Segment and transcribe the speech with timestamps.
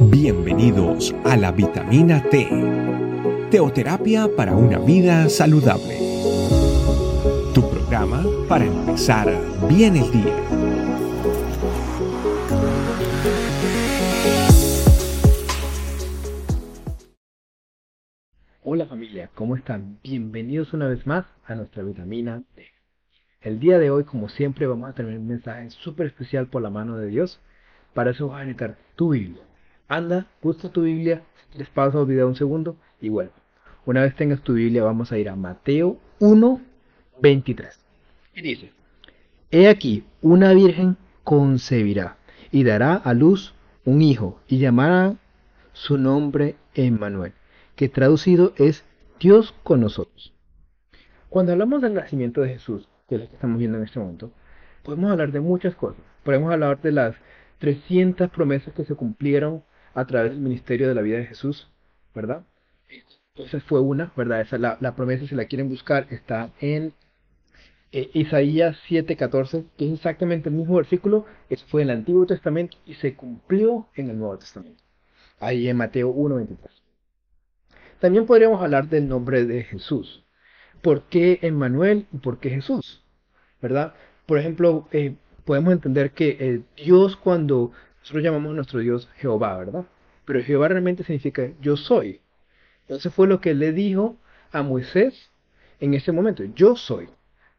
[0.00, 2.48] Bienvenidos a la vitamina T,
[3.50, 5.98] teoterapia para una vida saludable.
[7.52, 9.28] Tu programa para empezar
[9.68, 10.53] bien el día.
[19.34, 19.98] ¿Cómo están?
[20.02, 22.66] Bienvenidos una vez más a nuestra vitamina T.
[23.40, 26.70] El día de hoy, como siempre, vamos a tener un mensaje súper especial por la
[26.70, 27.40] mano de Dios.
[27.92, 29.42] Para eso vas a necesitar tu Biblia
[29.88, 31.22] anda, busca tu Biblia,
[31.54, 33.32] les paso el video un segundo y vuelvo.
[33.86, 36.60] Una vez tengas tu Biblia, vamos a ir a Mateo 1,
[37.20, 37.78] 23.
[38.34, 38.72] Y dice,
[39.50, 42.16] He aquí, una virgen concebirá
[42.50, 45.16] y dará a luz un hijo y llamará
[45.72, 47.32] su nombre Emmanuel,
[47.76, 48.84] que traducido es
[49.24, 50.34] Dios con nosotros.
[51.30, 54.30] Cuando hablamos del nacimiento de Jesús, que es lo que estamos viendo en este momento,
[54.82, 56.02] podemos hablar de muchas cosas.
[56.24, 57.16] Podemos hablar de las
[57.56, 61.70] 300 promesas que se cumplieron a través del ministerio de la vida de Jesús,
[62.14, 62.44] ¿verdad?
[63.36, 64.42] Esa fue una, ¿verdad?
[64.42, 66.92] Esa, la, promesa, si la quieren buscar, está en
[67.92, 72.76] eh, Isaías 7:14, que es exactamente el mismo versículo, eso fue en el Antiguo Testamento
[72.84, 74.84] y se cumplió en el Nuevo Testamento.
[75.40, 76.83] Ahí en Mateo 1:23.
[78.04, 80.26] También podríamos hablar del nombre de Jesús.
[80.82, 83.02] ¿Por qué Emmanuel y por qué Jesús?
[83.62, 83.94] ¿Verdad?
[84.26, 85.14] Por ejemplo, eh,
[85.46, 89.86] podemos entender que eh, Dios cuando nosotros llamamos a nuestro Dios Jehová, ¿verdad?
[90.26, 92.20] Pero Jehová realmente significa yo soy.
[92.82, 94.18] Entonces fue lo que le dijo
[94.52, 95.30] a Moisés
[95.80, 97.08] en ese momento, yo soy,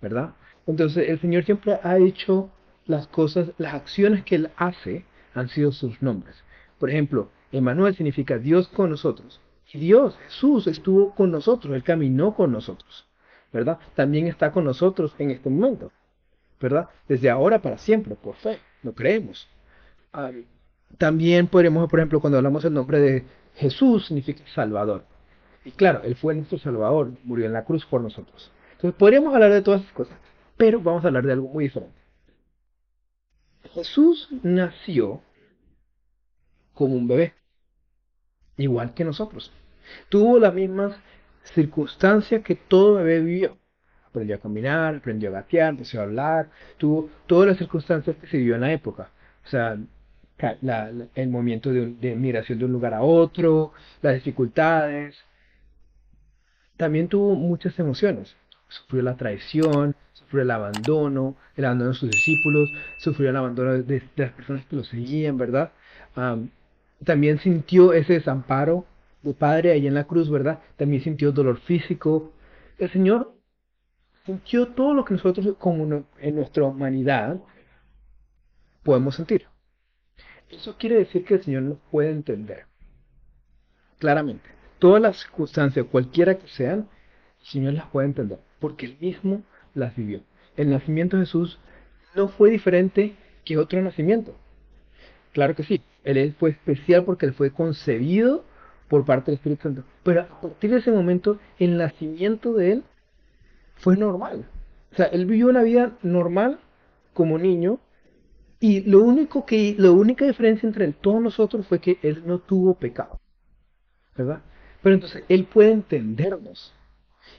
[0.00, 0.36] ¿verdad?
[0.66, 2.50] Entonces el Señor siempre ha hecho
[2.86, 6.34] las cosas, las acciones que Él hace han sido sus nombres.
[6.78, 9.38] Por ejemplo, Emmanuel significa Dios con nosotros.
[9.72, 13.06] Y Dios, Jesús, estuvo con nosotros, Él caminó con nosotros,
[13.52, 13.78] ¿verdad?
[13.94, 15.92] También está con nosotros en este momento,
[16.60, 16.88] ¿verdad?
[17.08, 19.48] Desde ahora para siempre, por fe, lo creemos
[20.98, 23.24] también podríamos, por ejemplo, cuando hablamos del nombre de
[23.54, 25.04] Jesús, significa Salvador.
[25.64, 28.50] Y claro, Él fue nuestro Salvador, murió en la cruz por nosotros.
[28.72, 30.18] Entonces podríamos hablar de todas esas cosas,
[30.56, 31.94] pero vamos a hablar de algo muy diferente.
[33.74, 35.20] Jesús nació
[36.74, 37.34] como un bebé,
[38.60, 39.52] igual que nosotros.
[40.08, 40.96] Tuvo las mismas
[41.44, 43.58] circunstancias que todo bebé vivió.
[44.08, 48.56] Aprendió a caminar, aprendió a gatear, a hablar, tuvo todas las circunstancias que se vivió
[48.56, 49.10] en la época.
[49.44, 49.78] O sea,
[51.14, 53.72] el movimiento de, migración de un lugar a otro,
[54.02, 55.16] las dificultades.
[56.76, 58.36] También tuvo muchas emociones.
[58.68, 64.02] Sufrió la traición, sufrió el abandono, el abandono de sus discípulos, sufrió el abandono de,
[64.16, 65.72] las personas que lo seguían, ¿verdad?
[67.04, 68.84] También sintió ese desamparo
[69.22, 70.60] de Padre ahí en la cruz, ¿verdad?
[70.76, 72.32] También sintió dolor físico.
[72.78, 73.34] El Señor
[74.26, 77.40] sintió todo lo que nosotros como en nuestra humanidad
[78.82, 79.46] podemos sentir.
[80.50, 82.66] Eso quiere decir que el Señor nos puede entender.
[83.98, 84.48] Claramente.
[84.78, 86.88] Todas las circunstancias, cualquiera que sean,
[87.40, 88.38] el Señor las puede entender.
[88.58, 89.42] Porque Él mismo
[89.74, 90.22] las vivió.
[90.56, 91.58] El nacimiento de Jesús
[92.14, 94.34] no fue diferente que otro nacimiento.
[95.32, 95.82] Claro que sí.
[96.04, 98.44] Él fue especial porque Él fue concebido
[98.88, 99.84] por parte del Espíritu Santo.
[100.02, 102.84] Pero a partir de ese momento, el nacimiento de Él
[103.76, 104.46] fue normal.
[104.92, 106.58] O sea, Él vivió una vida normal
[107.12, 107.80] como niño
[108.60, 112.74] y lo único que, la única diferencia entre todos nosotros fue que él no tuvo
[112.74, 113.18] pecado.
[114.14, 114.42] ¿Verdad?
[114.82, 116.74] Pero entonces él puede entendernos.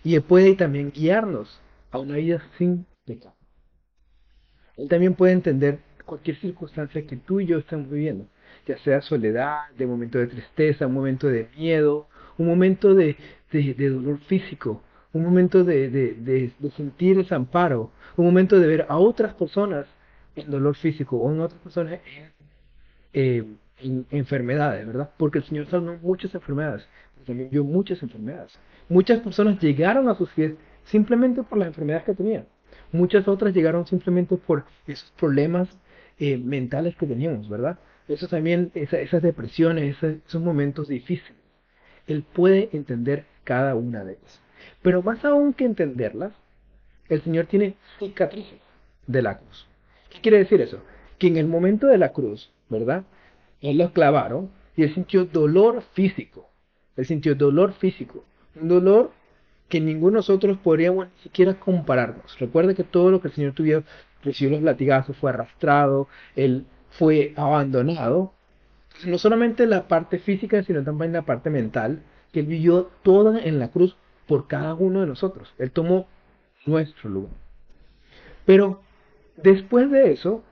[0.03, 1.61] Y él puede también guiarnos
[1.91, 3.35] a una vida sin pecado.
[4.77, 8.25] Él también puede entender cualquier circunstancia que tú y yo estemos viviendo.
[8.79, 13.17] Sea soledad, de momento de tristeza, un momento de miedo, un momento de,
[13.51, 14.81] dolor físico,
[15.13, 19.85] un momento de, sentir desamparo, un momento de ver a otras personas
[20.35, 21.99] en dolor físico o en otras personas
[23.13, 23.43] eh,
[23.79, 25.11] en enfermedades, ¿verdad?
[25.17, 26.87] Porque el Señor sanó muchas enfermedades,
[27.25, 28.57] también vio muchas enfermedades.
[28.89, 30.53] Muchas personas llegaron a sus pies
[30.85, 32.45] simplemente por las enfermedades que tenían.
[32.91, 35.69] Muchas otras llegaron simplemente por esos problemas
[36.19, 37.79] eh, mentales que teníamos, ¿verdad?
[38.11, 41.39] Eso también, esas depresiones, esos momentos difíciles.
[42.07, 44.41] Él puede entender cada una de ellas.
[44.81, 46.33] Pero más aún que entenderlas,
[47.09, 48.59] el Señor tiene cicatrices
[49.07, 49.67] de la cruz.
[50.09, 50.79] ¿Qué quiere decir eso?
[51.17, 53.03] Que en el momento de la cruz, ¿verdad?
[53.61, 56.49] Él lo clavaron y él sintió dolor físico.
[56.95, 58.25] Él sintió dolor físico.
[58.55, 59.11] Un dolor
[59.69, 62.37] que ninguno de nosotros podríamos ni siquiera compararnos.
[62.39, 63.83] Recuerde que todo lo que el Señor tuviera,
[64.23, 68.33] recibió los latigazos, fue arrastrado, él fue abandonado.
[69.05, 73.59] no solamente la parte física, sino también la parte mental, que Él vivió toda en
[73.59, 73.95] la cruz
[74.27, 75.53] por cada uno de nosotros.
[75.57, 76.07] Él tomó
[76.65, 77.33] nuestro lugar.
[78.45, 78.81] Pero
[79.37, 80.43] después de eso,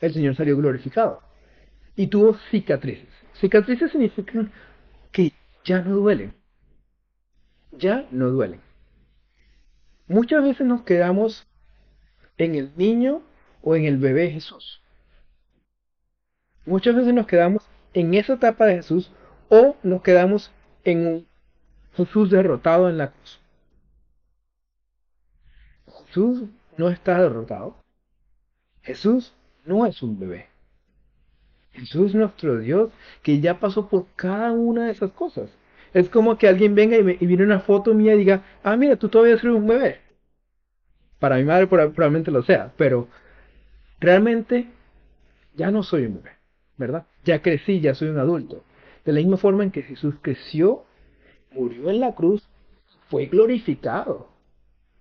[0.00, 1.22] el Señor salió glorificado
[1.96, 3.08] y tuvo cicatrices.
[3.34, 4.52] Cicatrices significan
[5.12, 5.32] que
[5.64, 6.34] ya no duelen.
[7.72, 8.60] Ya no duelen.
[10.06, 11.46] Muchas veces nos quedamos
[12.38, 13.22] en el niño
[13.62, 14.80] o en el bebé Jesús.
[16.68, 19.10] Muchas veces nos quedamos en esa etapa de Jesús
[19.48, 20.52] o nos quedamos
[20.84, 21.26] en un
[21.94, 23.40] Jesús derrotado en la cruz.
[26.06, 26.42] Jesús
[26.76, 27.74] no está derrotado.
[28.82, 29.34] Jesús
[29.64, 30.48] no es un bebé.
[31.72, 32.90] Jesús es nuestro Dios
[33.22, 35.48] que ya pasó por cada una de esas cosas.
[35.94, 38.96] Es como que alguien venga y, me, viene una foto mía y diga, ah, mira,
[38.96, 40.02] tú todavía eres un bebé.
[41.18, 43.08] Para mi madre probablemente lo sea, pero
[44.00, 44.68] realmente
[45.54, 46.37] ya no soy un bebé,
[46.78, 47.06] ¿verdad?
[47.24, 48.64] Ya crecí, ya soy un adulto.
[49.04, 50.84] De la misma forma en que Jesús creció,
[51.52, 52.48] murió en la cruz,
[53.08, 54.28] fue glorificado,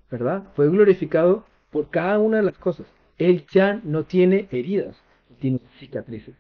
[0.10, 0.44] ¿verdad?
[0.56, 2.88] Fue glorificado por cada una de las cosas.
[3.18, 4.98] Él ya no tiene heridas,
[5.40, 6.36] tiene cicatrices.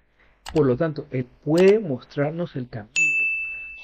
[0.53, 2.93] Por lo tanto, Él puede mostrarnos el camino,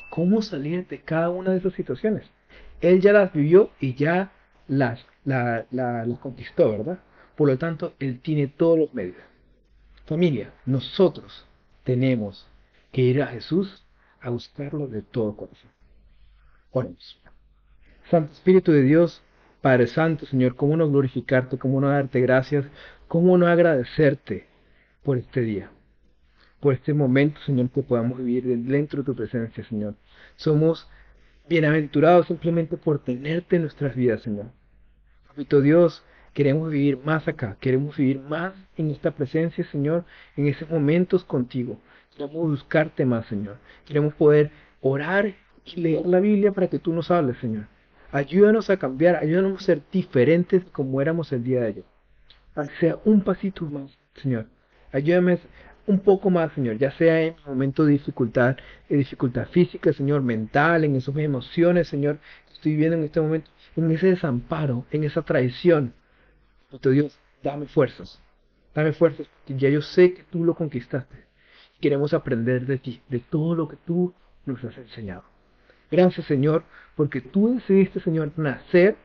[0.09, 2.29] cómo salir de cada una de esas situaciones.
[2.81, 4.31] Él ya las vivió y ya
[4.67, 6.99] las, las conquistó, ¿verdad?
[7.35, 9.17] Por lo tanto, Él tiene todos los medios.
[10.05, 11.45] Familia, nosotros
[11.83, 12.47] tenemos
[12.91, 13.85] que ir a Jesús
[14.21, 15.71] a buscarlo de todo corazón.
[16.71, 17.19] Oremos.
[18.09, 19.21] Santo Espíritu de Dios,
[19.61, 22.65] Padre Santo, Señor, ¿cómo no glorificarte, cómo no darte gracias,
[23.07, 24.47] cómo no agradecerte
[25.03, 25.71] por este día?
[26.63, 29.95] por este momento, Señor, que podamos vivir dentro de tu presencia, Señor.
[30.37, 30.87] Somos
[31.49, 34.45] bienaventurados simplemente por tenerte en nuestras vidas, Señor.
[35.27, 40.69] Papito Dios, queremos vivir más acá, queremos vivir más en esta presencia, Señor, en esos
[40.69, 41.79] momentos contigo.
[42.15, 43.57] Queremos buscarte más, Señor.
[43.85, 44.51] Queremos poder
[44.81, 45.33] orar
[45.65, 47.65] y leer la Biblia para que tú nos hables, Señor.
[48.11, 51.83] Ayúdanos a cambiar, ayúdanos a ser diferentes como éramos el día de ayer.
[52.79, 54.47] Sea un pasito más, Señor.
[54.91, 55.39] Ayúdame
[55.87, 58.57] un poco más, Señor, ya sea en momento de dificultad,
[58.87, 63.49] de dificultad física, Señor, mental, en esas emociones, Señor, que estoy viviendo en este momento,
[63.75, 65.93] en ese desamparo, en esa traición.
[66.79, 68.21] Dios, dame fuerzas,
[68.73, 71.25] dame fuerzas, porque ya yo sé que tú lo conquistaste.
[71.79, 74.13] Queremos aprender de ti, de todo lo que tú
[74.45, 75.23] nos has enseñado.
[75.91, 76.63] Gracias, Señor,
[76.95, 78.95] porque tú decidiste, Señor, nacer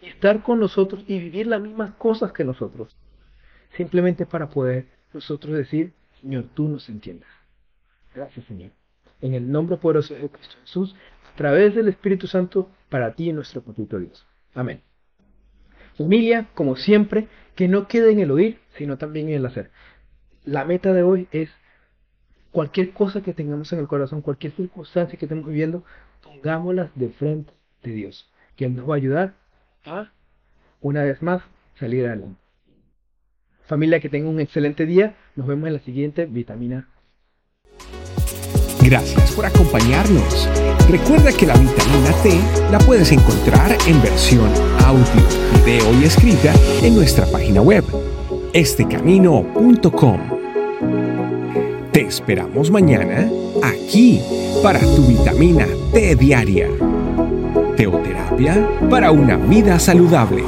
[0.00, 2.96] y estar con nosotros y vivir las mismas cosas que nosotros.
[3.76, 7.28] Simplemente para poder nosotros decir, Señor, tú nos entiendas.
[8.14, 8.70] Gracias, Señor.
[9.20, 10.94] En el nombre poderoso de Cristo Jesús,
[11.32, 14.26] a través del Espíritu Santo, para ti y nuestro papito Dios.
[14.54, 14.82] Amén.
[15.96, 19.70] Familia, como siempre, que no quede en el oír, sino también en el hacer.
[20.44, 21.50] La meta de hoy es
[22.52, 25.84] cualquier cosa que tengamos en el corazón, cualquier circunstancia que estemos viviendo,
[26.22, 27.52] pongámoslas de frente
[27.82, 29.34] de Dios, que Él nos va a ayudar
[29.84, 30.10] a,
[30.80, 31.42] una vez más,
[31.78, 32.40] salir adelante.
[33.66, 35.16] Familia, que tenga un excelente día.
[35.34, 36.88] Nos vemos en la siguiente vitamina.
[38.86, 40.48] Gracias por acompañarnos.
[40.88, 42.38] Recuerda que la vitamina T
[42.70, 44.48] la puedes encontrar en versión
[44.84, 45.04] audio,
[45.64, 47.82] video y escrita en nuestra página web,
[48.52, 50.20] estecamino.com.
[51.90, 53.28] Te esperamos mañana
[53.60, 54.20] aquí
[54.62, 56.68] para tu vitamina T diaria.
[57.76, 60.44] Teoterapia para una vida saludable.